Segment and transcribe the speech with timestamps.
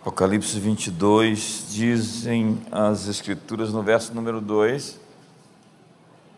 [0.00, 4.98] Apocalipse 22, dizem as Escrituras no verso número 2: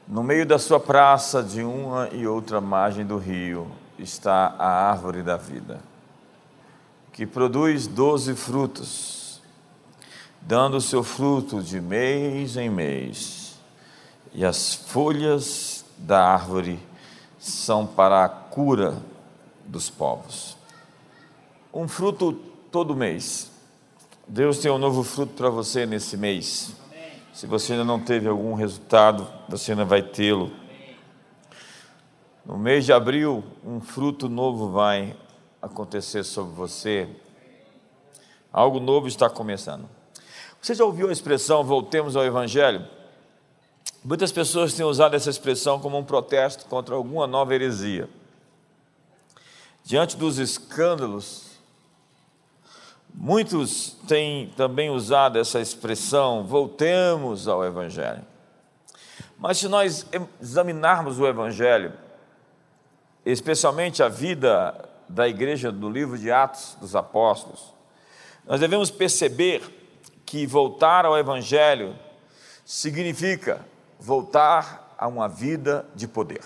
[0.09, 5.23] No meio da sua praça, de uma e outra margem do rio, está a árvore
[5.23, 5.81] da vida,
[7.13, 9.41] que produz doze frutos,
[10.41, 13.61] dando seu fruto de mês em mês,
[14.35, 16.81] e as folhas da árvore
[17.39, 19.01] são para a cura
[19.65, 20.57] dos povos.
[21.73, 22.33] Um fruto
[22.73, 23.52] todo mês.
[24.27, 26.75] Deus tem um novo fruto para você nesse mês.
[27.33, 30.53] Se você ainda não teve algum resultado, você ainda vai tê-lo.
[32.45, 35.17] No mês de abril, um fruto novo vai
[35.61, 37.09] acontecer sobre você.
[38.53, 39.89] Algo novo está começando.
[40.61, 42.87] Você já ouviu a expressão voltemos ao Evangelho?
[44.05, 48.09] Muitas pessoas têm usado essa expressão como um protesto contra alguma nova heresia.
[49.85, 51.52] Diante dos escândalos
[53.15, 58.25] Muitos têm também usado essa expressão, voltemos ao Evangelho.
[59.39, 60.07] Mas se nós
[60.41, 61.93] examinarmos o Evangelho,
[63.25, 67.75] especialmente a vida da igreja do livro de Atos dos Apóstolos,
[68.47, 69.63] nós devemos perceber
[70.25, 71.95] que voltar ao Evangelho
[72.65, 73.65] significa
[74.01, 76.43] voltar a uma vida de poder.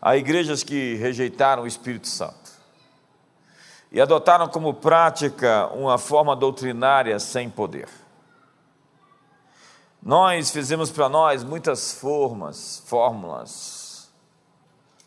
[0.00, 2.41] Há igrejas que rejeitaram o Espírito Santo
[3.92, 7.88] e adotaram como prática uma forma doutrinária sem poder.
[10.02, 14.10] Nós fizemos para nós muitas formas, fórmulas,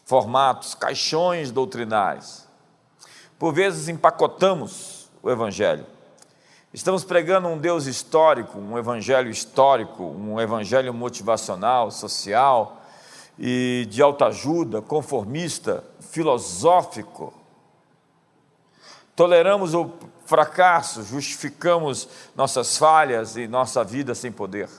[0.05, 2.45] formatos, caixões doutrinários.
[3.39, 5.85] Por vezes empacotamos o Evangelho.
[6.71, 12.81] Estamos pregando um Deus histórico, um Evangelho histórico, um Evangelho motivacional, social
[13.39, 17.33] e de autoajuda, conformista, filosófico
[19.15, 19.93] Toleramos o
[20.25, 24.69] fracasso, justificamos nossas falhas e nossa vida sem poder.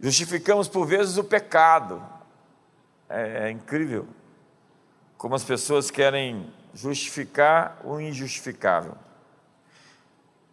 [0.00, 2.02] Justificamos por vezes o pecado.
[3.08, 4.06] É, é incrível
[5.16, 8.94] como as pessoas querem justificar o injustificável.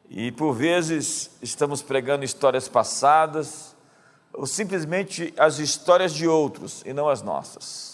[0.09, 3.75] E por vezes estamos pregando histórias passadas
[4.31, 7.93] ou simplesmente as histórias de outros e não as nossas.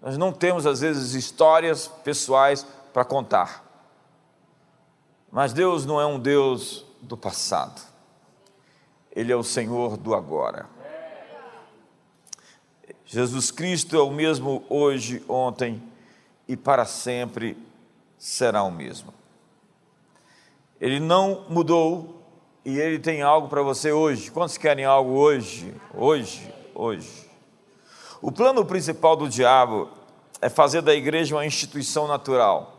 [0.00, 3.64] Nós não temos, às vezes, histórias pessoais para contar.
[5.30, 7.80] Mas Deus não é um Deus do passado,
[9.14, 10.66] Ele é o Senhor do agora.
[13.04, 15.82] Jesus Cristo é o mesmo hoje, ontem
[16.46, 17.56] e para sempre
[18.18, 19.12] será o mesmo.
[20.80, 22.24] Ele não mudou
[22.64, 24.30] e ele tem algo para você hoje.
[24.30, 25.74] Quantos querem algo hoje?
[25.94, 27.29] Hoje, hoje.
[28.22, 29.88] O plano principal do diabo
[30.42, 32.76] é fazer da igreja uma instituição natural,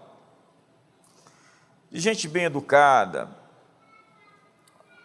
[1.92, 3.28] de gente bem educada,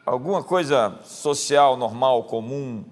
[0.04, 2.84] alguma coisa social, normal, comum,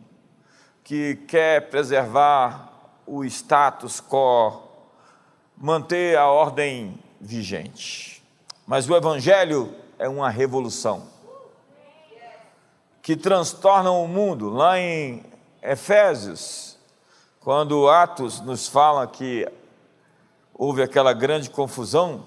[0.83, 2.73] que quer preservar
[3.07, 4.63] o status quo,
[5.57, 8.23] manter a ordem vigente.
[8.67, 11.13] Mas o Evangelho é uma revolução
[13.03, 14.49] que transtorna o mundo.
[14.49, 15.23] Lá em
[15.63, 16.74] Efésios,
[17.45, 19.47] quando Atos nos fala que
[20.55, 22.25] houve aquela grande confusão,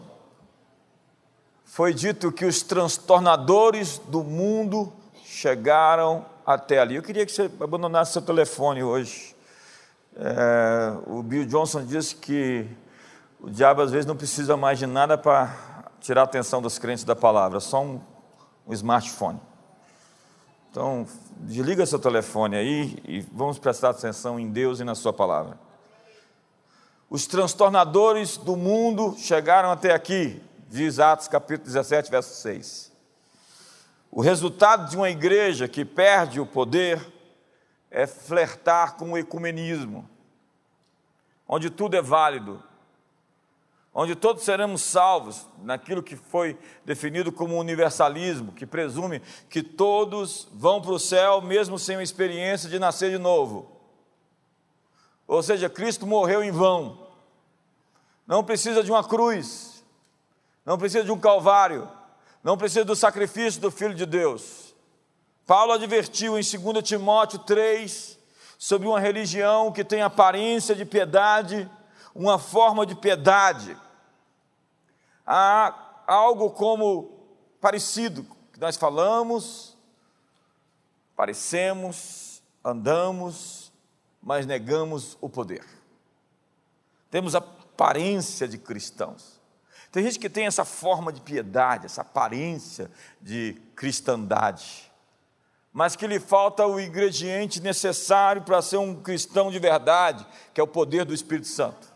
[1.66, 4.94] foi dito que os transtornadores do mundo
[5.26, 6.96] chegaram até ali.
[6.96, 9.36] Eu queria que você abandonasse seu telefone hoje.
[10.16, 12.68] É, o Bill Johnson disse que
[13.40, 15.52] o diabo às vezes não precisa mais de nada para
[16.00, 18.00] tirar a atenção dos crentes da palavra, só um,
[18.68, 19.40] um smartphone.
[20.78, 21.08] Então,
[21.38, 25.58] desliga seu telefone aí e vamos prestar atenção em Deus e na Sua palavra.
[27.10, 30.40] Os transtornadores do mundo chegaram até aqui,
[30.70, 32.92] diz Atos capítulo 17, verso 6.
[34.12, 37.04] O resultado de uma igreja que perde o poder
[37.90, 40.08] é flertar com o ecumenismo,
[41.48, 42.62] onde tudo é válido,
[44.00, 46.56] onde todos seremos salvos, naquilo que foi
[46.86, 52.70] definido como universalismo, que presume que todos vão para o céu mesmo sem a experiência
[52.70, 53.72] de nascer de novo.
[55.28, 57.08] Ou seja, Cristo morreu em vão.
[58.28, 59.84] Não precisa de uma cruz,
[60.64, 61.90] não precisa de um calvário,
[62.44, 64.76] não precisa do sacrifício do Filho de Deus.
[65.44, 68.20] Paulo advertiu em 2 Timóteo 3
[68.60, 71.68] sobre uma religião que tem aparência de piedade,
[72.14, 73.76] uma forma de piedade
[75.28, 77.12] há algo como
[77.60, 79.78] parecido que nós falamos,
[81.16, 83.74] parecemos, andamos,
[84.22, 85.66] mas negamos o poder.
[87.12, 89.40] Temos aparência de cristãos.
[89.92, 92.90] Tem gente que tem essa forma de piedade, essa aparência
[93.22, 94.92] de cristandade,
[95.72, 100.64] mas que lhe falta o ingrediente necessário para ser um cristão de verdade, que é
[100.64, 101.88] o poder do Espírito Santo.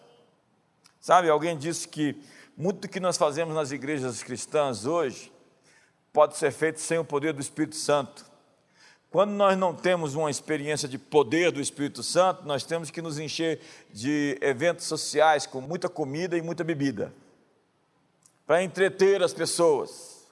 [1.00, 2.22] Sabe, alguém disse que
[2.62, 5.34] muito do que nós fazemos nas igrejas cristãs hoje
[6.13, 8.24] pode ser feito sem o poder do Espírito Santo.
[9.10, 13.18] Quando nós não temos uma experiência de poder do Espírito Santo, nós temos que nos
[13.18, 13.60] encher
[13.92, 17.12] de eventos sociais com muita comida e muita bebida
[18.46, 20.28] para entreter as pessoas.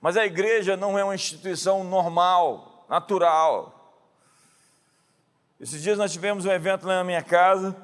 [0.00, 4.00] Mas a igreja não é uma instituição normal, natural.
[5.60, 7.76] Esses dias nós tivemos um evento lá na minha casa.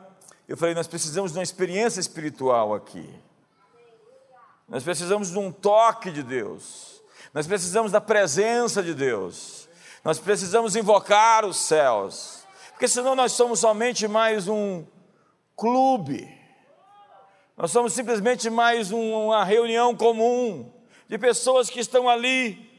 [0.49, 3.27] Eu falei, nós precisamos de uma experiência espiritual aqui.
[4.69, 7.03] Nós precisamos de um toque de Deus.
[7.32, 9.69] Nós precisamos da presença de Deus.
[10.05, 12.44] Nós precisamos invocar os céus.
[12.70, 14.85] Porque senão nós somos somente mais um
[15.56, 16.38] clube
[17.59, 20.73] nós somos simplesmente mais uma reunião comum
[21.09, 22.70] de pessoas que estão ali.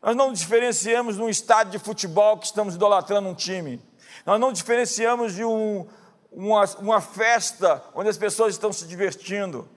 [0.00, 3.78] Nós não diferenciamos num estádio de futebol que estamos idolatrando um time.
[4.24, 5.86] Nós não diferenciamos de um,
[6.30, 9.68] uma, uma festa onde as pessoas estão se divertindo.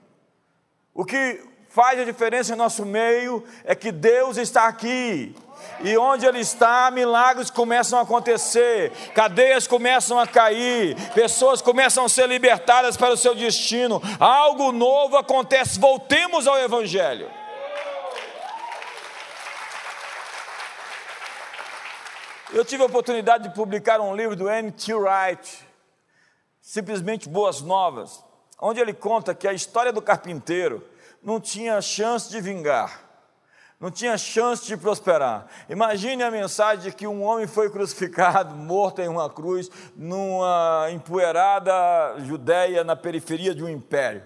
[0.94, 1.44] O que
[1.76, 5.36] faz a diferença em nosso meio é que Deus está aqui.
[5.84, 12.08] E onde Ele está, milagres começam a acontecer, cadeias começam a cair, pessoas começam a
[12.08, 15.78] ser libertadas para o seu destino, algo novo acontece.
[15.78, 17.30] Voltemos ao Evangelho.
[22.54, 24.94] Eu tive a oportunidade de publicar um livro do N.T.
[24.94, 25.68] Wright,
[26.58, 28.24] simplesmente Boas Novas,
[28.58, 30.95] onde ele conta que a história do carpinteiro
[31.26, 33.06] não tinha chance de vingar
[33.78, 35.46] não tinha chance de prosperar.
[35.68, 41.72] Imagine a mensagem de que um homem foi crucificado, morto em uma cruz, numa empoeirada
[42.20, 44.22] Judéia, na periferia de um império.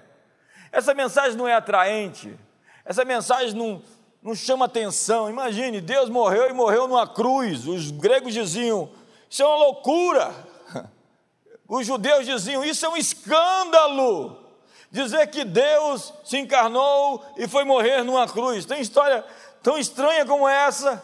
[0.70, 2.38] Essa mensagem não é atraente,
[2.84, 3.82] essa mensagem não,
[4.22, 5.28] não chama atenção.
[5.28, 7.66] Imagine, Deus morreu e morreu numa cruz.
[7.66, 8.88] Os gregos diziam:
[9.28, 10.32] Isso é uma loucura.
[11.66, 14.39] Os judeus diziam: Isso é um escândalo.
[14.90, 18.64] Dizer que Deus se encarnou e foi morrer numa cruz.
[18.64, 19.24] Tem história
[19.62, 21.02] tão estranha como essa.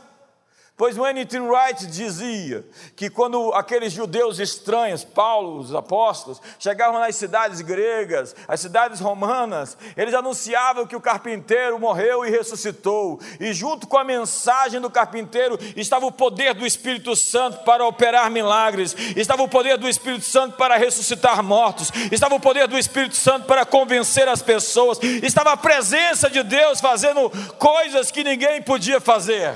[0.77, 1.41] Pois N.T.
[1.41, 2.63] Wright dizia
[2.95, 9.75] que quando aqueles judeus estranhos, Paulo, os apóstolos, chegavam nas cidades gregas, as cidades romanas,
[9.97, 15.59] eles anunciavam que o carpinteiro morreu e ressuscitou, e junto com a mensagem do carpinteiro
[15.75, 20.59] estava o poder do Espírito Santo para operar milagres, estava o poder do Espírito Santo
[20.59, 25.57] para ressuscitar mortos, estava o poder do Espírito Santo para convencer as pessoas, estava a
[25.57, 29.55] presença de Deus fazendo coisas que ninguém podia fazer.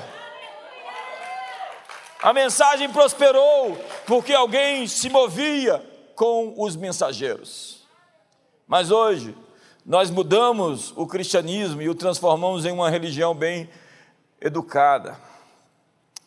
[2.23, 3.77] A mensagem prosperou
[4.07, 5.83] porque alguém se movia
[6.15, 7.87] com os mensageiros.
[8.67, 9.35] Mas hoje,
[9.87, 13.71] nós mudamos o cristianismo e o transformamos em uma religião bem
[14.41, 15.17] educada,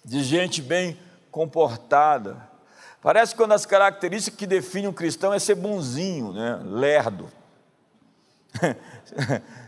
[0.04, 0.98] de gente bem
[1.30, 2.50] comportada.
[3.02, 6.60] Parece que uma das características que define um cristão é ser bonzinho, né?
[6.64, 7.30] lerdo.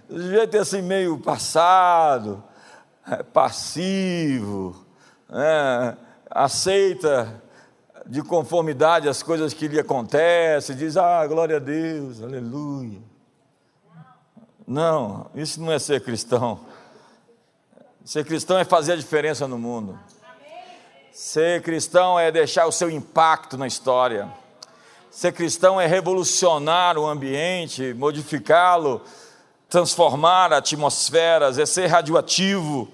[0.07, 2.43] De jeito assim meio passado,
[3.09, 4.85] é, passivo,
[5.31, 5.95] é,
[6.35, 7.41] aceita
[8.05, 12.99] de conformidade as coisas que lhe acontecem, diz, ah, glória a Deus, aleluia.
[14.67, 16.59] Não, isso não é ser cristão.
[18.03, 19.97] Ser cristão é fazer a diferença no mundo.
[21.13, 24.29] Ser cristão é deixar o seu impacto na história.
[25.09, 29.01] Ser cristão é revolucionar o ambiente, modificá-lo,
[29.69, 32.91] transformar atmosferas, é ser radioativo,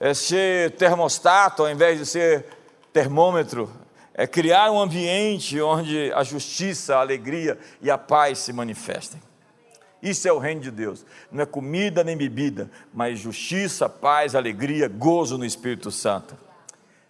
[0.00, 2.59] é ser termostato ao invés de ser
[2.92, 3.70] termômetro
[4.14, 9.20] é criar um ambiente onde a justiça, a alegria e a paz se manifestem.
[10.02, 11.04] Isso é o reino de Deus.
[11.30, 16.36] Não é comida nem bebida, mas justiça, paz, alegria, gozo no Espírito Santo.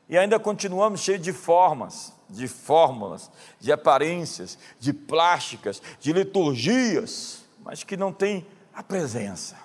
[0.09, 7.85] E ainda continuamos cheios de formas, de fórmulas, de aparências, de plásticas, de liturgias, mas
[7.85, 8.45] que não tem
[8.75, 9.57] a presença.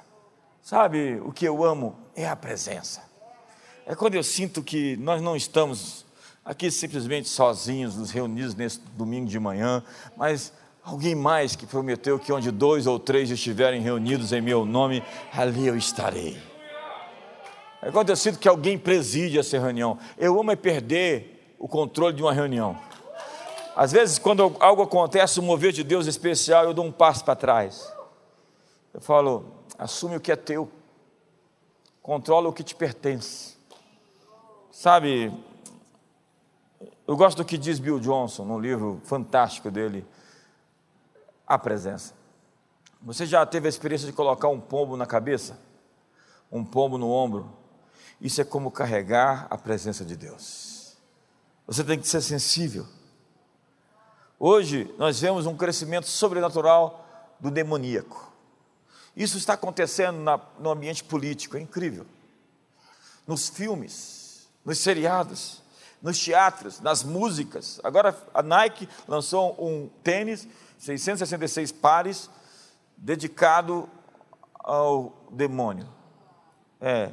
[0.61, 1.95] Sabe o que eu amo?
[2.15, 3.01] É a presença.
[3.87, 6.04] É quando eu sinto que nós não estamos
[6.45, 9.83] aqui simplesmente sozinhos, nos reunidos nesse domingo de manhã,
[10.15, 15.03] mas alguém mais que prometeu que onde dois ou três estiverem reunidos em meu nome,
[15.33, 16.37] ali eu estarei.
[17.81, 19.97] É acontecido que alguém preside essa reunião.
[20.17, 22.79] Eu amo é perder o controle de uma reunião.
[23.75, 27.35] Às vezes, quando algo acontece, um mover de Deus especial, eu dou um passo para
[27.35, 27.91] trás.
[28.93, 29.45] Eu falo,
[29.77, 30.71] assume o que é teu,
[32.01, 33.55] controla o que te pertence.
[34.71, 35.31] Sabe,
[37.07, 40.05] eu gosto do que diz Bill Johnson, num livro fantástico dele,
[41.45, 42.13] A Presença.
[43.01, 45.59] Você já teve a experiência de colocar um pombo na cabeça?
[46.51, 47.51] Um pombo no ombro?
[48.19, 50.97] Isso é como carregar a presença de Deus.
[51.67, 52.87] Você tem que ser sensível.
[54.39, 57.05] Hoje nós vemos um crescimento sobrenatural
[57.39, 58.33] do demoníaco.
[59.15, 62.05] Isso está acontecendo na, no ambiente político, é incrível.
[63.27, 65.61] Nos filmes, nos seriados,
[66.05, 67.81] nos teatros, nas músicas.
[67.83, 70.47] Agora a Nike lançou um tênis,
[70.77, 72.29] 666 pares,
[72.95, 73.89] dedicado
[74.53, 75.89] ao demônio.
[76.79, 77.11] É.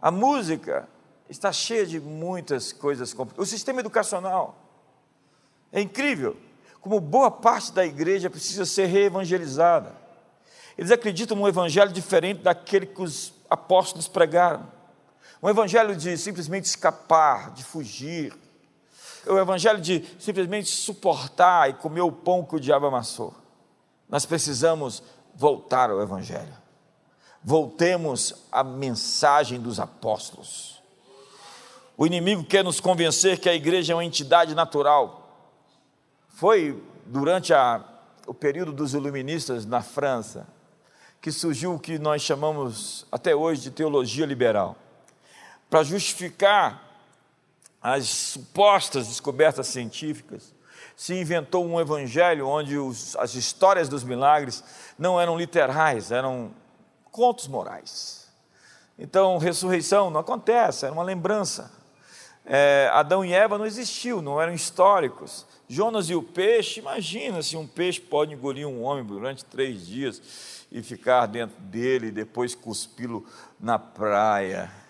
[0.00, 0.88] A música
[1.28, 3.14] está cheia de muitas coisas.
[3.36, 4.56] O sistema educacional
[5.70, 6.36] é incrível
[6.80, 9.94] como boa parte da igreja precisa ser reevangelizada.
[10.76, 14.66] Eles acreditam num evangelho diferente daquele que os apóstolos pregaram.
[15.42, 18.32] Um evangelho de simplesmente escapar, de fugir.
[19.26, 23.34] O evangelho de simplesmente suportar e comer o pão que o diabo amassou.
[24.08, 25.02] Nós precisamos
[25.34, 26.56] voltar ao evangelho.
[27.42, 30.80] Voltemos à mensagem dos apóstolos.
[31.96, 35.28] O inimigo quer nos convencer que a igreja é uma entidade natural.
[36.28, 37.84] Foi durante a,
[38.28, 40.46] o período dos iluministas na França
[41.20, 44.76] que surgiu o que nós chamamos até hoje de teologia liberal
[45.72, 46.86] para justificar
[47.80, 50.54] as supostas descobertas científicas,
[50.94, 54.62] se inventou um evangelho onde os, as histórias dos milagres
[54.98, 56.50] não eram literais, eram
[57.10, 58.28] contos morais.
[58.98, 61.72] Então, ressurreição não acontece, era uma lembrança.
[62.44, 65.46] É, Adão e Eva não existiu, não eram históricos.
[65.66, 70.20] Jonas e o peixe, imagina se um peixe pode engolir um homem durante três dias
[70.70, 73.24] e ficar dentro dele e depois cuspi-lo
[73.58, 74.81] na praia.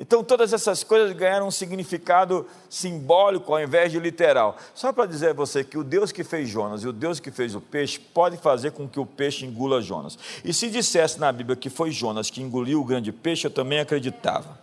[0.00, 4.56] Então, todas essas coisas ganharam um significado simbólico ao invés de literal.
[4.72, 7.32] Só para dizer a você que o Deus que fez Jonas e o Deus que
[7.32, 10.16] fez o peixe pode fazer com que o peixe engula Jonas.
[10.44, 13.80] E se dissesse na Bíblia que foi Jonas que engoliu o grande peixe, eu também
[13.80, 14.56] acreditava.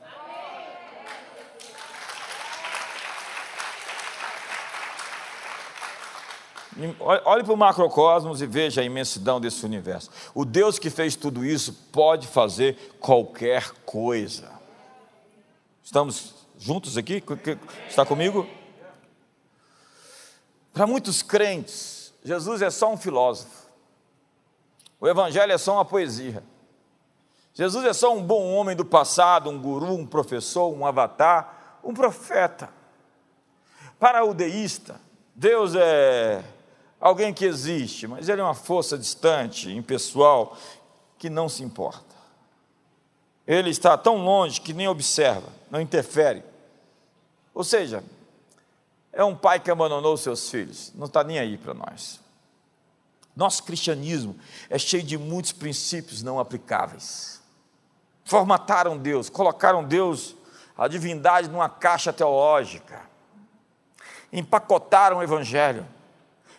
[7.25, 10.09] Olhe para o macrocosmos e veja a imensidão desse universo.
[10.33, 14.54] O Deus que fez tudo isso pode fazer qualquer coisa.
[15.85, 17.23] Estamos juntos aqui?
[17.87, 18.49] Está comigo?
[20.73, 23.69] Para muitos crentes, Jesus é só um filósofo.
[24.99, 26.43] O Evangelho é só uma poesia.
[27.53, 31.93] Jesus é só um bom homem do passado, um guru, um professor, um avatar, um
[31.93, 32.67] profeta.
[33.99, 34.99] Para o deísta,
[35.35, 36.43] Deus é
[36.99, 40.57] alguém que existe, mas ele é uma força distante, impessoal,
[41.19, 42.04] que não se importa.
[43.47, 46.43] Ele está tão longe que nem observa, não interfere.
[47.53, 48.03] Ou seja,
[49.13, 52.19] é um pai que abandonou seus filhos, não está nem aí para nós.
[53.35, 54.37] Nosso cristianismo
[54.69, 57.41] é cheio de muitos princípios não aplicáveis.
[58.23, 60.35] Formataram Deus, colocaram Deus,
[60.77, 63.01] a divindade, numa caixa teológica.
[64.31, 65.85] Empacotaram o Evangelho.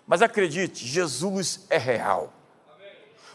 [0.06, 2.32] Mas acredite, Jesus é real.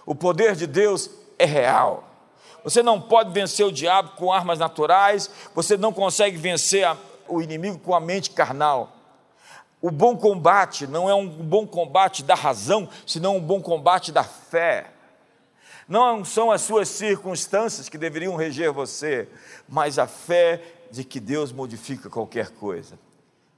[0.05, 2.10] O poder de Deus é real.
[2.63, 6.95] Você não pode vencer o diabo com armas naturais, você não consegue vencer a,
[7.27, 8.93] o inimigo com a mente carnal.
[9.81, 14.23] O bom combate não é um bom combate da razão, senão um bom combate da
[14.23, 14.91] fé.
[15.87, 19.27] Não são as suas circunstâncias que deveriam reger você,
[19.67, 22.99] mas a fé de que Deus modifica qualquer coisa.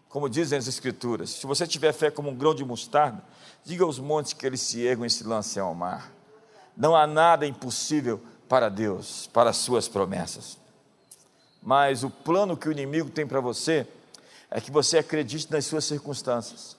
[0.07, 3.21] Como dizem as Escrituras, se você tiver fé como um grão de mostarda,
[3.65, 6.11] diga aos montes que eles se ergam e se lancem ao mar.
[6.77, 10.57] Não há nada impossível para Deus, para as suas promessas.
[11.61, 13.87] Mas o plano que o inimigo tem para você
[14.51, 16.77] é que você acredite nas suas circunstâncias,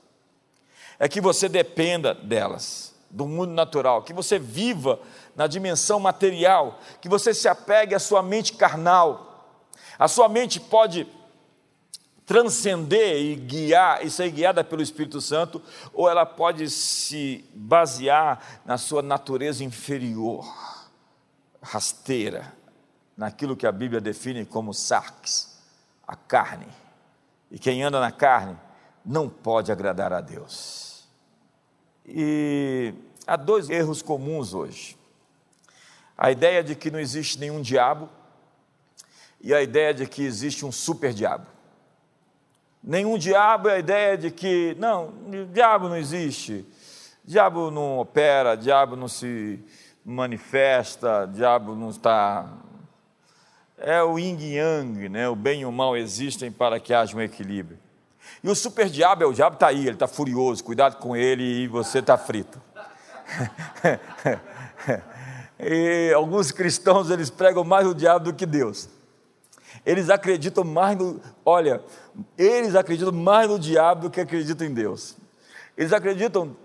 [0.98, 5.00] é que você dependa delas, do mundo natural, que você viva
[5.34, 9.60] na dimensão material, que você se apegue à sua mente carnal.
[9.98, 11.06] A sua mente pode
[12.26, 18.78] transcender e guiar e ser guiada pelo Espírito Santo, ou ela pode se basear na
[18.78, 20.44] sua natureza inferior
[21.64, 22.52] rasteira,
[23.16, 25.58] naquilo que a Bíblia define como sarx,
[26.06, 26.66] a carne.
[27.50, 28.58] E quem anda na carne
[29.04, 31.08] não pode agradar a Deus.
[32.06, 32.92] E
[33.26, 34.96] há dois erros comuns hoje.
[36.16, 38.08] A ideia de que não existe nenhum diabo
[39.40, 41.46] e a ideia de que existe um super diabo.
[42.82, 45.14] Nenhum diabo é a ideia de que, não,
[45.50, 46.66] diabo não existe,
[47.24, 49.64] diabo não opera, diabo não se
[50.04, 52.46] manifesta, diabo não está.
[53.78, 55.28] É o yin e yang, né?
[55.28, 57.78] o bem e o mal existem para que haja um equilíbrio.
[58.42, 61.42] E o super diabo é o diabo está aí, ele está furioso, cuidado com ele
[61.42, 62.60] e você está frito.
[65.58, 68.88] e alguns cristãos eles pregam mais o diabo do que Deus.
[69.84, 71.82] Eles acreditam mais no, olha,
[72.38, 75.16] eles acreditam mais no diabo do que acreditam em Deus.
[75.76, 76.56] Eles acreditam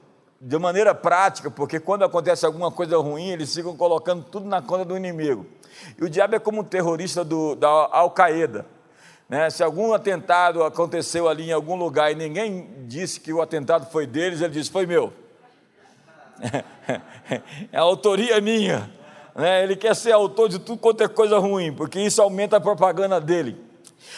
[0.41, 4.85] de maneira prática, porque quando acontece alguma coisa ruim, eles ficam colocando tudo na conta
[4.85, 5.45] do inimigo.
[5.97, 8.65] E o diabo é como um terrorista do, da Al-Qaeda.
[9.27, 9.49] Né?
[9.49, 14.07] Se algum atentado aconteceu ali em algum lugar e ninguém disse que o atentado foi
[14.07, 15.13] deles, ele disse: Foi meu.
[17.71, 18.89] é a autoria minha.
[19.35, 19.63] Né?
[19.63, 23.19] Ele quer ser autor de tudo quanto é coisa ruim, porque isso aumenta a propaganda
[23.19, 23.69] dele.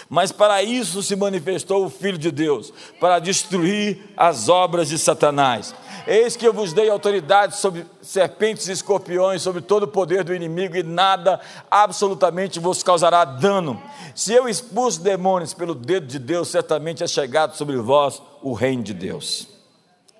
[0.10, 5.76] Mas para isso se manifestou o Filho de Deus, para destruir as obras de Satanás.
[6.08, 10.34] Eis que eu vos dei autoridade sobre serpentes e escorpiões, sobre todo o poder do
[10.34, 11.40] inimigo, e nada
[11.70, 13.82] absolutamente vos causará dano.
[14.16, 18.84] Se eu expulso demônios pelo dedo de Deus, certamente é chegado sobre vós o reino
[18.84, 19.48] de Deus.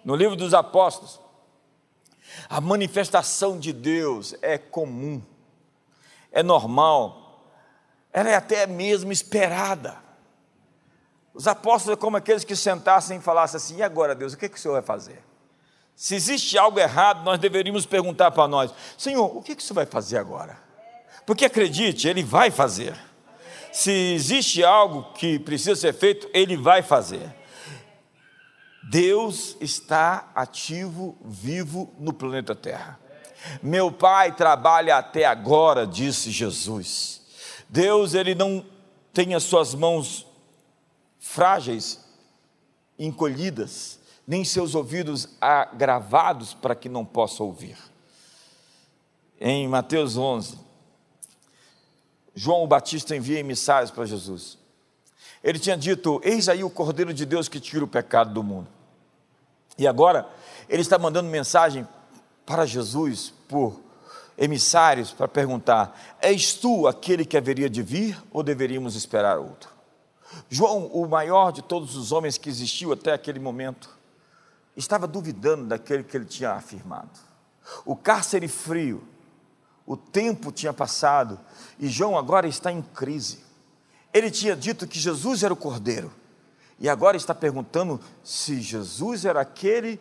[0.06, 1.20] No livro dos Apóstolos,
[2.50, 5.22] a manifestação de Deus é comum,
[6.32, 7.44] é normal,
[8.14, 9.98] ela é até mesmo esperada.
[11.34, 14.50] Os apóstolos é como aqueles que sentassem e falassem assim: e agora, Deus, o que,
[14.50, 15.31] que o Senhor vai fazer?
[16.02, 19.76] Se existe algo errado, nós deveríamos perguntar para nós: Senhor, o que, que o Senhor
[19.76, 20.58] vai fazer agora?
[21.28, 22.98] Porque acredite, Ele vai fazer.
[23.72, 27.32] Se existe algo que precisa ser feito, Ele vai fazer.
[28.90, 33.00] Deus está ativo, vivo no planeta Terra.
[33.62, 37.22] Meu pai trabalha até agora, disse Jesus.
[37.70, 38.66] Deus, ele não
[39.14, 40.26] tem as suas mãos
[41.20, 42.04] frágeis,
[42.98, 44.01] encolhidas,
[44.32, 47.78] nem seus ouvidos agravados para que não possa ouvir.
[49.38, 50.58] Em Mateus 11,
[52.34, 54.58] João o Batista envia emissários para Jesus.
[55.44, 58.70] Ele tinha dito: Eis aí o Cordeiro de Deus que tira o pecado do mundo.
[59.78, 60.26] E agora,
[60.70, 61.86] ele está mandando mensagem
[62.46, 63.82] para Jesus por
[64.38, 69.70] emissários para perguntar: És tu aquele que haveria de vir ou deveríamos esperar outro?
[70.50, 74.00] João, o maior de todos os homens que existiu até aquele momento,
[74.76, 77.20] estava duvidando daquele que ele tinha afirmado.
[77.86, 79.04] O cárcere frio,
[79.86, 81.40] o tempo tinha passado
[81.80, 83.40] e João agora está em crise.
[84.14, 86.12] Ele tinha dito que Jesus era o cordeiro
[86.80, 90.00] e agora está perguntando se Jesus era aquele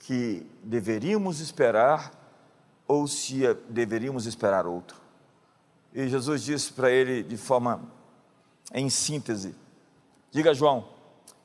[0.00, 2.12] que deveríamos esperar
[2.86, 4.96] ou se deveríamos esperar outro.
[5.92, 7.80] E Jesus disse para ele de forma
[8.72, 9.54] em síntese:
[10.30, 10.88] Diga João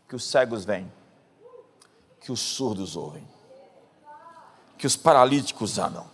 [0.07, 0.91] que os cegos vêm,
[2.21, 3.27] que os surdos ouvem,
[4.77, 6.05] que os paralíticos andam,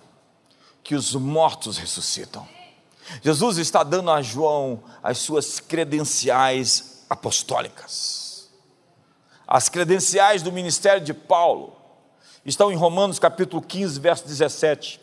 [0.83, 2.47] que os mortos ressuscitam
[3.21, 8.49] Jesus está dando a João as suas credenciais apostólicas.
[9.47, 11.75] As credenciais do ministério de Paulo
[12.43, 14.99] estão em Romanos capítulo 15, verso 17.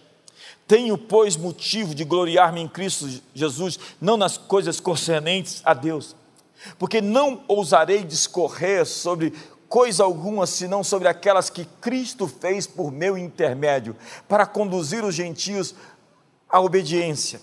[0.66, 6.16] Tenho, pois, motivo de gloriar-me em Cristo Jesus, não nas coisas concernentes a Deus,
[6.78, 9.32] porque não ousarei discorrer sobre
[9.72, 13.96] coisa alguma senão sobre aquelas que Cristo fez por meu intermédio,
[14.28, 15.74] para conduzir os gentios
[16.46, 17.40] à obediência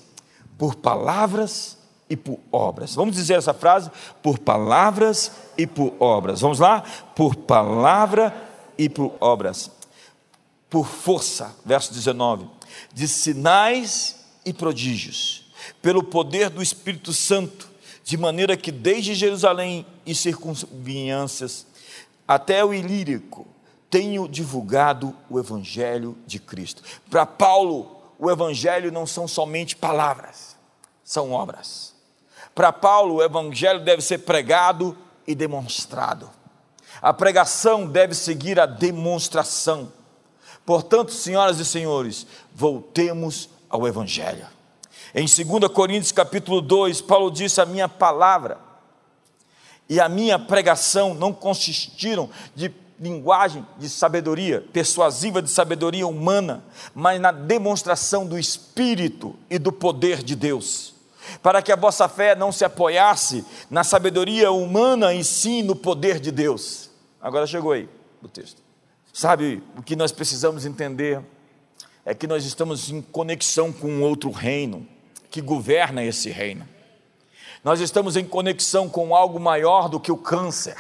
[0.55, 1.75] por palavras
[2.07, 2.93] e por obras.
[2.93, 3.89] Vamos dizer essa frase?
[4.21, 6.41] Por palavras e por obras.
[6.41, 6.83] Vamos lá?
[7.15, 8.31] Por palavra
[8.77, 9.71] e por obras.
[10.69, 12.45] Por força, verso 19,
[12.93, 17.67] de sinais e prodígios, pelo poder do Espírito Santo,
[18.03, 21.68] de maneira que desde Jerusalém e circunvizinhanças
[22.29, 23.47] até o Ilírico
[23.89, 26.83] tenho divulgado o evangelho de Cristo.
[27.09, 30.59] Para Paulo, o evangelho não são somente palavras
[31.09, 31.95] são obras.
[32.53, 36.29] Para Paulo, o evangelho deve ser pregado e demonstrado.
[37.01, 39.91] A pregação deve seguir a demonstração.
[40.63, 44.45] Portanto, senhoras e senhores, voltemos ao evangelho.
[45.15, 48.68] Em 2 Coríntios capítulo 2, Paulo disse: "A minha palavra
[49.89, 57.19] e a minha pregação não consistiram de linguagem de sabedoria, persuasiva de sabedoria humana, mas
[57.19, 60.99] na demonstração do Espírito e do poder de Deus
[61.41, 66.19] para que a vossa fé não se apoiasse na sabedoria humana e sim no poder
[66.19, 66.89] de Deus.
[67.21, 67.88] Agora chegou aí
[68.21, 68.62] o texto.
[69.13, 71.21] Sabe, o que nós precisamos entender
[72.06, 74.88] é que nós estamos em conexão com outro reino
[75.30, 76.67] que governa esse reino.
[77.63, 80.77] Nós estamos em conexão com algo maior do que o câncer,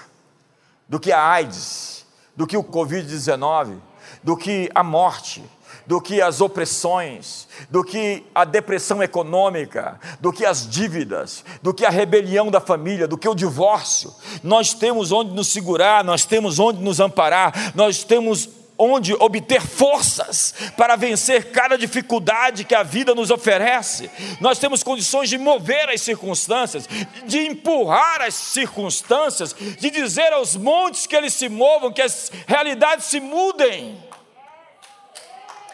[0.87, 3.77] do que a AIDS, do que o Covid-19,
[4.23, 5.43] do que a morte,
[5.85, 11.85] do que as opressões, do que a depressão econômica, do que as dívidas, do que
[11.85, 14.13] a rebelião da família, do que o divórcio.
[14.43, 20.53] Nós temos onde nos segurar, nós temos onde nos amparar, nós temos onde obter forças
[20.77, 24.09] para vencer cada dificuldade que a vida nos oferece.
[24.39, 26.87] Nós temos condições de mover as circunstâncias,
[27.25, 33.05] de empurrar as circunstâncias, de dizer aos montes que eles se movam, que as realidades
[33.05, 34.01] se mudem.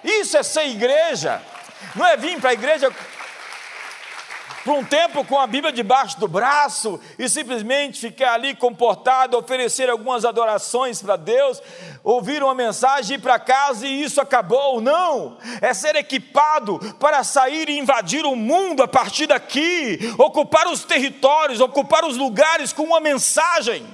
[0.03, 1.41] Isso é ser igreja.
[1.95, 2.91] Não é vir para a igreja
[4.65, 9.91] para um tempo com a Bíblia debaixo do braço e simplesmente ficar ali comportado, oferecer
[9.91, 11.61] algumas adorações para Deus,
[12.03, 14.81] ouvir uma mensagem, ir para casa e isso acabou.
[14.81, 20.83] Não, é ser equipado para sair e invadir o mundo a partir daqui, ocupar os
[20.83, 23.85] territórios, ocupar os lugares com uma mensagem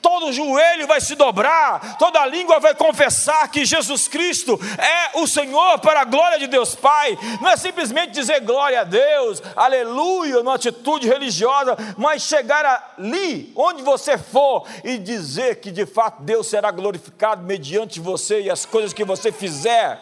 [0.00, 5.78] todo joelho vai se dobrar, toda língua vai confessar que Jesus Cristo é o Senhor
[5.80, 7.16] para a glória de Deus Pai.
[7.40, 13.82] Não é simplesmente dizer glória a Deus, aleluia, numa atitude religiosa, mas chegar ali, onde
[13.82, 18.92] você for, e dizer que de fato Deus será glorificado mediante você e as coisas
[18.92, 20.00] que você fizer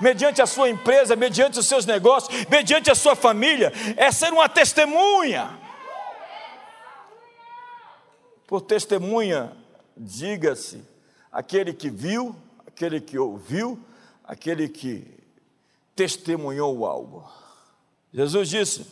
[0.00, 4.48] mediante a sua empresa, mediante os seus negócios, mediante a sua família, é ser uma
[4.48, 5.65] testemunha.
[8.46, 9.52] Por testemunha,
[9.96, 10.82] diga-se
[11.32, 12.34] aquele que viu,
[12.66, 13.78] aquele que ouviu,
[14.24, 15.06] aquele que
[15.94, 17.28] testemunhou algo.
[18.12, 18.86] Jesus disse: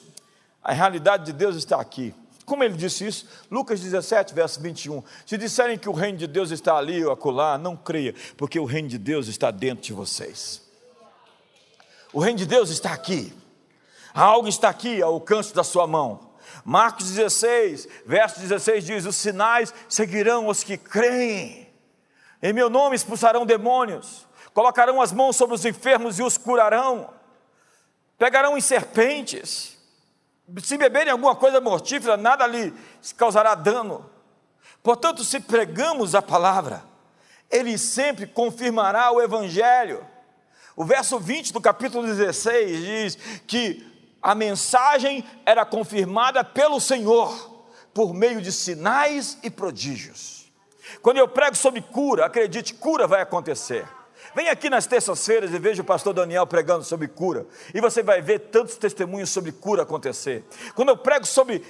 [0.63, 2.15] a realidade de Deus está aqui.
[2.45, 3.27] Como ele disse isso?
[3.51, 5.03] Lucas 17, verso 21.
[5.25, 8.65] Se disserem que o reino de Deus está ali ou acolá, não creia, porque o
[8.65, 10.63] reino de Deus está dentro de vocês.
[12.13, 13.33] O reino de Deus está aqui.
[14.13, 16.34] Algo está aqui ao alcance da sua mão.
[16.65, 21.73] Marcos 16, verso 16 diz: Os sinais seguirão os que creem.
[22.43, 27.11] Em meu nome expulsarão demônios, colocarão as mãos sobre os enfermos e os curarão,
[28.19, 29.79] pegarão em serpentes.
[30.63, 32.73] Se beberem alguma coisa mortífera, nada lhe
[33.17, 34.11] causará dano.
[34.83, 36.85] Portanto, se pregamos a palavra,
[37.51, 40.07] ele sempre confirmará o evangelho.
[40.77, 43.94] O verso 20 do capítulo 16 diz que
[44.25, 50.51] a mensagem era confirmada pelo Senhor, por meio de sinais e prodígios.
[51.03, 53.87] Quando eu prego sobre cura, acredite, cura vai acontecer.
[54.35, 58.23] Vem aqui nas terças-feiras e veja o pastor Daniel pregando sobre cura, e você vai
[58.23, 60.43] ver tantos testemunhos sobre cura acontecer.
[60.75, 61.63] Quando eu prego sobre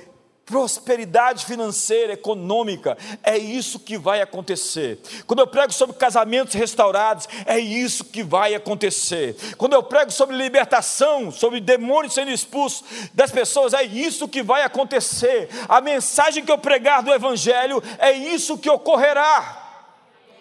[0.47, 4.99] prosperidade financeira, econômica, é isso que vai acontecer.
[5.27, 9.37] Quando eu prego sobre casamentos restaurados, é isso que vai acontecer.
[9.57, 14.63] Quando eu prego sobre libertação, sobre demônios sendo expulsos das pessoas, é isso que vai
[14.63, 15.49] acontecer.
[15.69, 19.64] A mensagem que eu pregar do Evangelho, é isso que ocorrerá.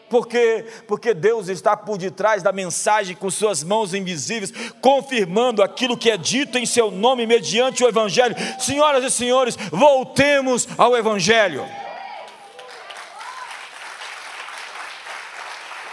[0.10, 0.66] Por quê?
[0.88, 6.18] Porque Deus está por detrás da mensagem com suas mãos invisíveis, confirmando aquilo que é
[6.18, 8.36] dito em seu nome mediante o Evangelho.
[8.60, 11.66] Senhoras e senhores, voltemos ao Evangelho.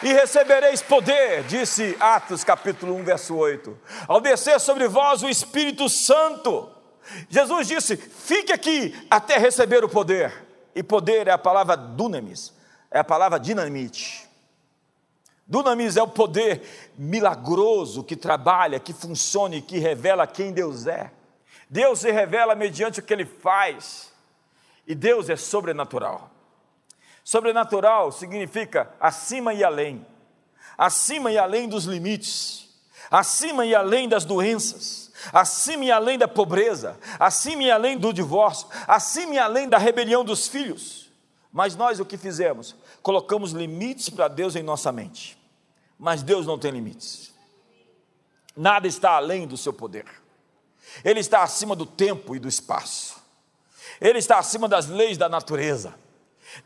[0.03, 5.89] E recebereis poder, disse Atos capítulo 1, verso 8, ao descer sobre vós o Espírito
[5.89, 6.71] Santo.
[7.29, 10.33] Jesus disse: fique aqui até receber o poder.
[10.75, 12.60] E poder é a palavra dunamis
[12.91, 14.29] é a palavra dinamite.
[15.47, 16.63] Dunamis é o poder
[16.97, 21.11] milagroso que trabalha, que funciona e que revela quem Deus é.
[21.69, 24.13] Deus se revela mediante o que ele faz.
[24.87, 26.31] E Deus é sobrenatural.
[27.23, 30.07] Sobrenatural significa acima e além.
[30.79, 32.69] Acima e além dos limites.
[33.11, 35.13] Acima e além das doenças.
[35.33, 36.99] Acima e além da pobreza.
[37.19, 38.69] Acima e além do divórcio.
[38.87, 41.10] Acima e além da rebelião dos filhos
[41.53, 42.77] mas nós o que fizemos?
[43.03, 45.37] Colocamos limites para Deus em nossa mente.
[45.99, 47.33] Mas Deus não tem limites.
[48.57, 50.07] Nada está além do seu poder.
[51.05, 53.17] Ele está acima do tempo e do espaço.
[54.01, 55.95] Ele está acima das leis da natureza.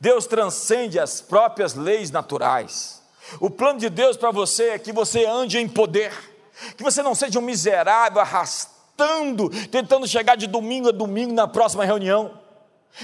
[0.00, 3.02] Deus transcende as próprias leis naturais.
[3.40, 6.12] O plano de Deus para você é que você ande em poder,
[6.76, 11.84] que você não seja um miserável arrastando, tentando chegar de domingo a domingo na próxima
[11.84, 12.43] reunião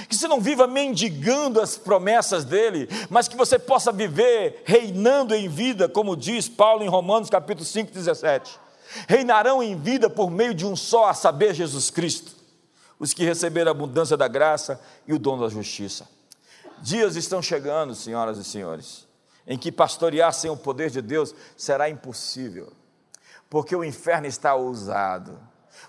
[0.09, 5.49] que você não viva mendigando as promessas dele, mas que você possa viver reinando em
[5.49, 8.59] vida, como diz Paulo em Romanos capítulo 5, 17.
[9.09, 12.37] Reinarão em vida por meio de um só, a saber, Jesus Cristo,
[12.99, 16.09] os que receberam a abundância da graça e o dom da justiça.
[16.81, 19.07] Dias estão chegando, senhoras e senhores,
[19.47, 22.73] em que pastorear sem o poder de Deus será impossível,
[23.49, 25.39] porque o inferno está ousado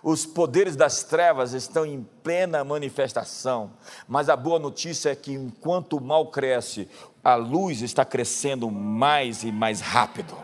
[0.04, 3.72] os poderes das trevas estão em plena manifestação,
[4.08, 6.90] mas a boa notícia é que enquanto o mal cresce,
[7.24, 10.36] a luz está crescendo mais e mais rápido.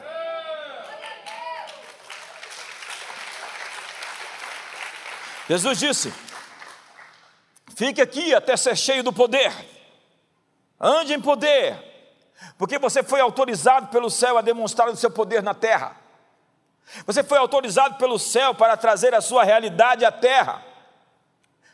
[5.47, 6.13] Jesus disse:
[7.76, 9.54] Fique aqui até ser cheio do poder,
[10.80, 11.84] ande em poder,
[12.58, 16.07] Porque você foi autorizado pelo céu a demonstrar o seu poder na terra.
[17.06, 20.63] Você foi autorizado pelo céu para trazer a sua realidade à terra.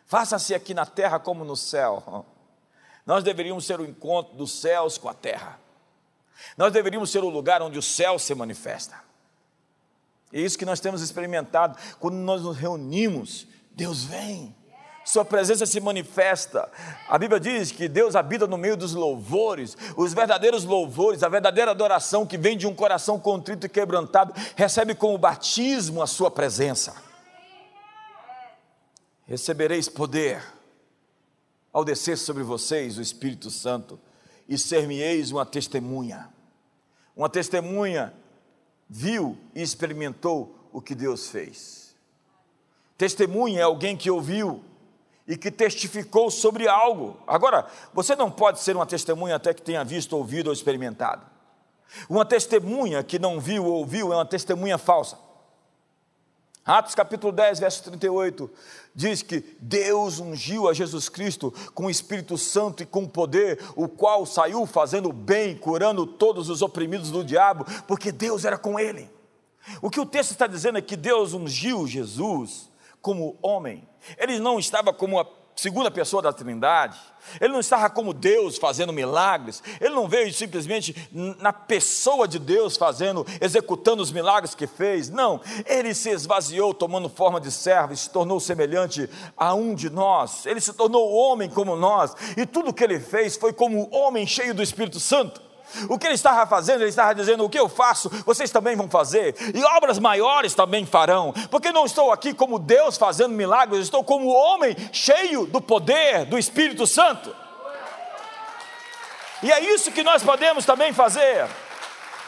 [0.06, 2.26] Faça-se aqui na terra como no céu.
[3.06, 5.60] Nós deveríamos ser o encontro dos céus com a terra.
[6.58, 9.02] Nós deveríamos ser o lugar onde o céu se manifesta.
[10.32, 11.78] É isso que nós temos experimentado.
[12.00, 14.56] Quando nós nos reunimos, Deus vem.
[15.06, 16.72] Sua presença se manifesta.
[17.10, 21.72] A Bíblia diz que Deus habita no meio dos louvores, os verdadeiros louvores, a verdadeira
[21.72, 26.96] adoração que vem de um coração contrito e quebrantado, recebe como batismo a sua presença.
[29.26, 30.42] Recebereis poder
[31.72, 34.00] ao descer sobre vocês o Espírito Santo
[34.48, 36.30] e ser-me-eis uma testemunha.
[37.16, 38.14] Uma testemunha
[38.90, 41.96] viu e experimentou o que Deus fez.
[42.98, 44.64] Testemunha é alguém que ouviu
[45.28, 47.18] e que testificou sobre algo.
[47.26, 51.26] Agora, você não pode ser uma testemunha até que tenha visto, ouvido ou experimentado.
[52.10, 55.18] Uma testemunha que não viu ou ouviu é uma testemunha falsa.
[56.66, 58.50] Atos capítulo 10, verso 38,
[58.96, 63.88] diz que Deus ungiu a Jesus Cristo com o Espírito Santo e com poder, o
[63.88, 69.10] qual saiu fazendo bem, curando todos os oprimidos do diabo, porque Deus era com ele.
[69.82, 72.70] O que o texto está dizendo é que Deus ungiu Jesus
[73.04, 73.86] como homem,
[74.18, 76.98] ele não estava como a segunda pessoa da Trindade,
[77.40, 82.78] ele não estava como Deus fazendo milagres, ele não veio simplesmente na pessoa de Deus
[82.78, 88.10] fazendo, executando os milagres que fez, não, ele se esvaziou tomando forma de servo se
[88.10, 92.86] tornou semelhante a um de nós, ele se tornou homem como nós, e tudo que
[92.86, 95.53] ele fez foi como homem cheio do Espírito Santo.
[95.90, 96.82] O que ele estava fazendo?
[96.82, 100.86] Ele estava dizendo: O que eu faço, vocês também vão fazer, e obras maiores também
[100.86, 106.26] farão, porque não estou aqui como Deus fazendo milagres, estou como homem cheio do poder
[106.26, 107.36] do Espírito Santo.
[109.42, 111.48] E é isso que nós podemos também fazer.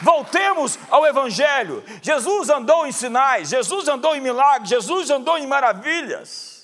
[0.00, 1.82] Voltemos ao Evangelho.
[2.02, 6.55] Jesus andou em sinais, Jesus andou em milagres, Jesus andou em maravilhas.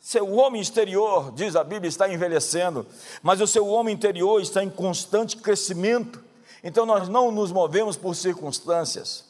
[0.00, 2.86] Seu homem exterior, diz a Bíblia, está envelhecendo,
[3.22, 6.22] mas o seu homem interior está em constante crescimento.
[6.62, 9.24] Então nós não nos movemos por circunstâncias.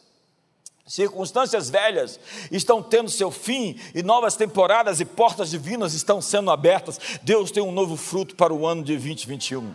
[0.86, 2.18] Circunstâncias velhas
[2.50, 6.98] estão tendo seu fim e novas temporadas e portas divinas estão sendo abertas.
[7.22, 9.74] Deus tem um novo fruto para o ano de 2021.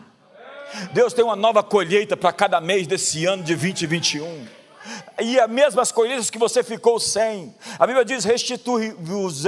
[0.91, 4.62] Deus tem uma nova colheita para cada mês desse ano de 2021
[5.19, 7.53] e as mesmas colheitas que você ficou sem.
[7.77, 9.43] A Bíblia diz: restitui-vos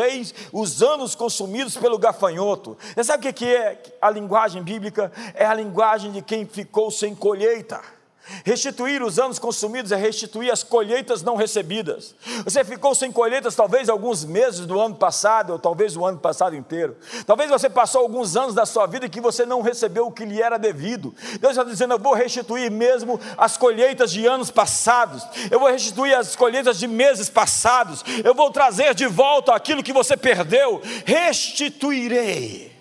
[0.52, 2.78] os anos consumidos pelo gafanhoto.
[2.93, 5.12] Você sabe o que é a linguagem bíblica?
[5.34, 7.94] É a linguagem de quem ficou sem colheita.
[8.43, 12.15] Restituir os anos consumidos é restituir as colheitas não recebidas.
[12.43, 16.55] Você ficou sem colheitas talvez alguns meses do ano passado, ou talvez o ano passado
[16.55, 16.97] inteiro.
[17.25, 20.41] Talvez você passou alguns anos da sua vida que você não recebeu o que lhe
[20.41, 21.13] era devido.
[21.39, 26.15] Deus está dizendo: Eu vou restituir mesmo as colheitas de anos passados, eu vou restituir
[26.15, 32.73] as colheitas de meses passados, eu vou trazer de volta aquilo que você perdeu, restituirei.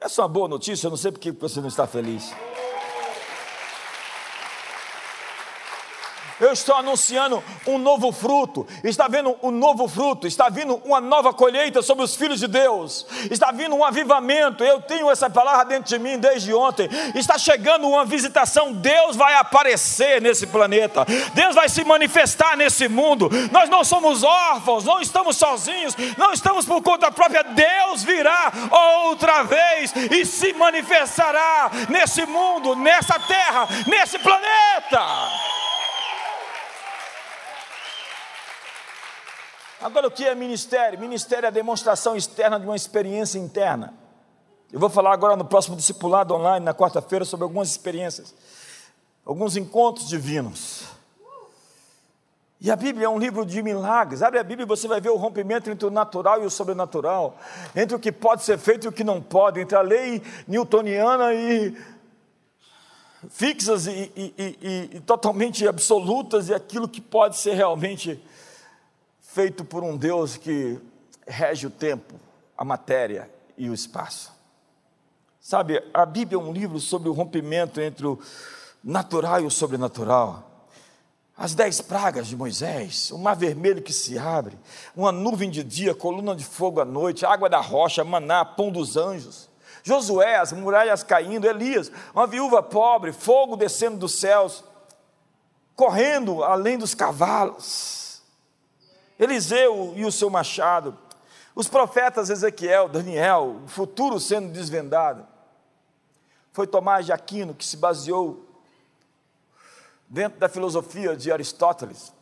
[0.00, 2.30] Essa é uma boa notícia, eu não sei porque você não está feliz.
[6.44, 11.32] Eu estou anunciando um novo fruto, está vindo um novo fruto, está vindo uma nova
[11.32, 14.62] colheita sobre os filhos de Deus, está vindo um avivamento.
[14.62, 16.88] Eu tenho essa palavra dentro de mim desde ontem.
[17.14, 23.30] Está chegando uma visitação, Deus vai aparecer nesse planeta, Deus vai se manifestar nesse mundo.
[23.50, 27.42] Nós não somos órfãos, não estamos sozinhos, não estamos por conta própria.
[27.42, 28.52] Deus virá
[29.06, 35.63] outra vez e se manifestará nesse mundo, nessa terra, nesse planeta.
[39.84, 40.98] Agora, o que é ministério?
[40.98, 43.92] Ministério é a demonstração externa de uma experiência interna.
[44.72, 48.34] Eu vou falar agora no próximo discipulado online, na quarta-feira, sobre algumas experiências,
[49.26, 50.84] alguns encontros divinos.
[52.58, 54.22] E a Bíblia é um livro de milagres.
[54.22, 57.36] Abre a Bíblia e você vai ver o rompimento entre o natural e o sobrenatural,
[57.76, 61.34] entre o que pode ser feito e o que não pode, entre a lei newtoniana
[61.34, 61.76] e
[63.28, 68.18] fixas e, e, e, e totalmente absolutas e aquilo que pode ser realmente
[69.34, 70.78] feito por um Deus que
[71.26, 72.14] rege o tempo,
[72.56, 74.32] a matéria e o espaço.
[75.40, 78.16] Sabe, a Bíblia é um livro sobre o rompimento entre o
[78.82, 80.68] natural e o sobrenatural.
[81.36, 84.56] As dez pragas de Moisés, o mar vermelho que se abre,
[84.94, 88.96] uma nuvem de dia, coluna de fogo à noite, água da rocha, maná, pão dos
[88.96, 89.50] anjos.
[89.82, 94.62] Josué, as muralhas caindo, Elias, uma viúva pobre, fogo descendo dos céus,
[95.74, 98.03] correndo além dos cavalos.
[99.18, 100.98] Eliseu e o seu machado,
[101.54, 105.26] os profetas Ezequiel, Daniel, o futuro sendo desvendado.
[106.52, 108.44] Foi Tomás de Aquino que se baseou
[110.08, 112.12] dentro da filosofia de Aristóteles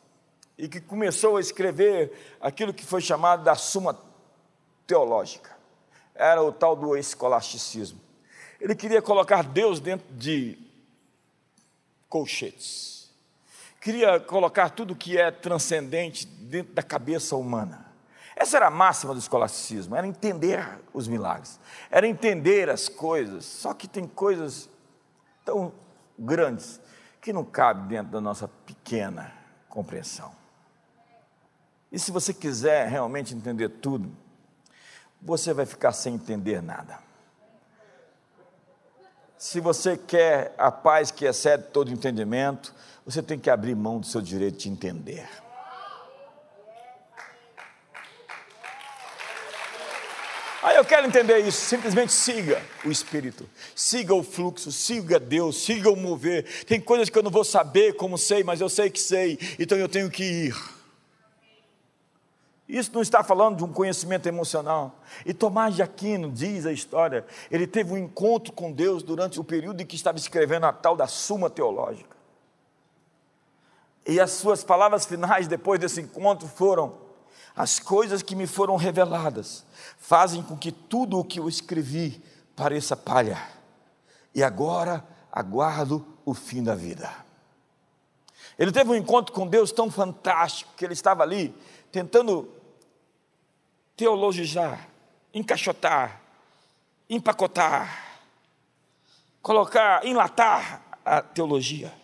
[0.57, 3.98] e que começou a escrever aquilo que foi chamado da Suma
[4.87, 5.50] Teológica.
[6.14, 8.00] Era o tal do escolasticismo.
[8.61, 10.59] Ele queria colocar Deus dentro de
[12.09, 13.01] colchetes.
[13.83, 17.85] Queria colocar tudo que é transcendente dentro da cabeça humana.
[18.37, 20.64] Essa era a máxima do escolasticismo, era entender
[20.95, 21.59] os milagres,
[21.90, 23.45] era entender as coisas.
[23.45, 24.71] Só que tem coisas
[25.45, 25.73] tão
[26.16, 26.81] grandes
[27.21, 29.33] que não cabem dentro da nossa pequena
[29.68, 30.33] compreensão.
[31.90, 34.16] E se você quiser realmente entender tudo,
[35.21, 37.01] você vai ficar sem entender nada.
[39.37, 42.73] Se você quer a paz que excede todo entendimento,
[43.04, 45.28] você tem que abrir mão do seu direito de entender.
[50.62, 55.90] Aí eu quero entender isso, simplesmente siga o Espírito, siga o fluxo, siga Deus, siga
[55.90, 56.64] o mover.
[56.66, 59.76] Tem coisas que eu não vou saber como sei, mas eu sei que sei, então
[59.76, 60.56] eu tenho que ir.
[62.68, 65.00] Isso não está falando de um conhecimento emocional.
[65.26, 69.44] E Tomás de Aquino diz a história, ele teve um encontro com Deus durante o
[69.44, 72.21] período em que estava escrevendo a tal da Suma Teológica.
[74.06, 76.98] E as suas palavras finais depois desse encontro foram:
[77.54, 79.64] As coisas que me foram reveladas
[79.98, 82.22] fazem com que tudo o que eu escrevi
[82.56, 83.40] pareça palha.
[84.34, 87.10] E agora aguardo o fim da vida.
[88.58, 91.54] Ele teve um encontro com Deus tão fantástico que ele estava ali
[91.90, 92.50] tentando
[93.96, 94.88] teologizar,
[95.32, 96.20] encaixotar,
[97.08, 98.20] empacotar,
[99.42, 102.01] colocar, enlatar a teologia.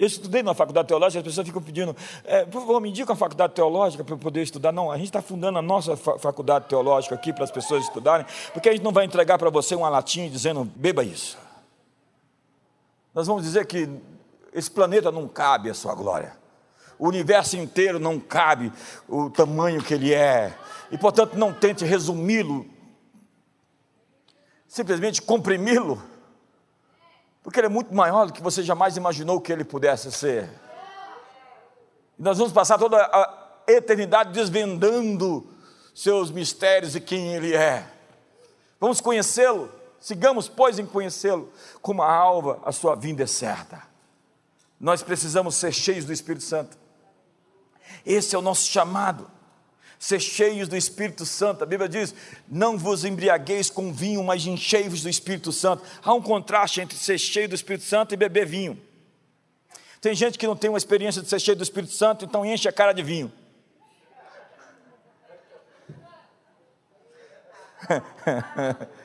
[0.00, 3.18] Eu estudei na faculdade teológica, as pessoas ficam pedindo, é, por favor, me indica uma
[3.18, 4.72] faculdade teológica para eu poder estudar.
[4.72, 8.70] Não, a gente está fundando a nossa faculdade teológica aqui para as pessoas estudarem, porque
[8.70, 11.36] a gente não vai entregar para você uma latinha dizendo, beba isso.
[13.14, 13.90] Nós vamos dizer que
[14.54, 16.32] esse planeta não cabe a sua glória.
[16.98, 18.72] O universo inteiro não cabe
[19.06, 20.56] o tamanho que ele é
[20.90, 22.64] e, portanto, não tente resumi-lo,
[24.66, 26.02] simplesmente comprimi-lo,
[27.42, 30.48] porque ele é muito maior do que você jamais imaginou que ele pudesse ser.
[32.18, 35.46] E nós vamos passar toda a eternidade desvendando
[35.94, 37.86] seus mistérios e quem ele é.
[38.78, 41.50] Vamos conhecê-lo, sigamos, pois, em conhecê-lo,
[41.82, 43.82] como a alva, a sua vinda é certa.
[44.78, 46.78] Nós precisamos ser cheios do Espírito Santo.
[48.04, 49.30] Esse é o nosso chamado
[50.00, 51.62] ser cheios do Espírito Santo.
[51.62, 52.14] A Bíblia diz:
[52.48, 55.84] não vos embriagueis com vinho, mas enchei-vos do Espírito Santo.
[56.02, 58.80] Há um contraste entre ser cheio do Espírito Santo e beber vinho.
[60.00, 62.66] Tem gente que não tem uma experiência de ser cheio do Espírito Santo, então enche
[62.66, 63.30] a cara de vinho.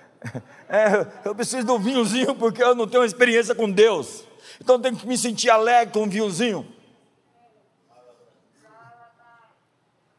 [0.68, 4.24] É, eu preciso de um vinhozinho porque eu não tenho uma experiência com Deus.
[4.60, 6.68] Então eu tenho que me sentir alegre com um vinhozinho.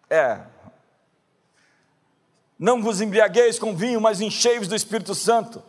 [0.09, 0.43] É,
[2.59, 5.63] não vos embriagueis com vinho, mas enchei-vos do Espírito Santo.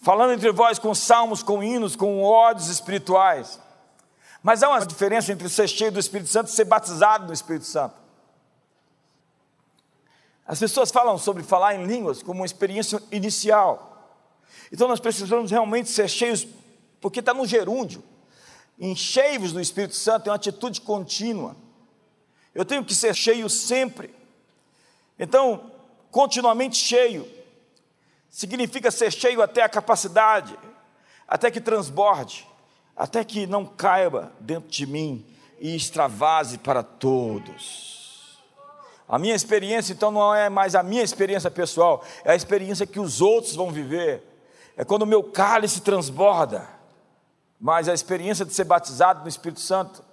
[0.00, 3.60] Falando entre vós com salmos, com hinos, com ódios espirituais.
[4.42, 7.66] Mas há uma diferença entre ser cheio do Espírito Santo e ser batizado no Espírito
[7.66, 7.96] Santo.
[10.46, 14.14] As pessoas falam sobre falar em línguas como uma experiência inicial.
[14.72, 16.46] Então nós precisamos realmente ser cheios,
[17.00, 18.02] porque está no gerúndio.
[18.78, 21.56] Enchei-vos do Espírito Santo é uma atitude contínua.
[22.54, 24.14] Eu tenho que ser cheio sempre.
[25.18, 25.70] Então,
[26.10, 27.26] continuamente cheio,
[28.28, 30.58] significa ser cheio até a capacidade,
[31.26, 32.46] até que transborde,
[32.94, 35.24] até que não caiba dentro de mim
[35.58, 38.38] e extravase para todos.
[39.08, 43.00] A minha experiência, então, não é mais a minha experiência pessoal, é a experiência que
[43.00, 44.22] os outros vão viver.
[44.76, 46.68] É quando o meu cálice transborda.
[47.58, 50.04] Mas a experiência de ser batizado no Espírito Santo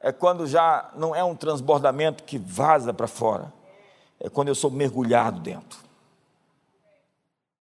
[0.00, 3.52] é quando já não é um transbordamento que vaza para fora
[4.20, 5.89] é quando eu sou mergulhado dentro.